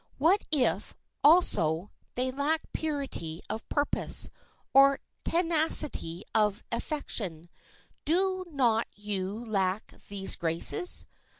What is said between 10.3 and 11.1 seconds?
graces?